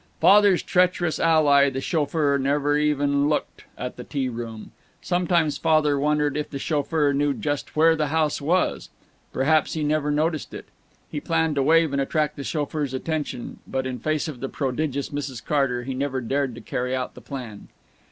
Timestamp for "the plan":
17.13-17.67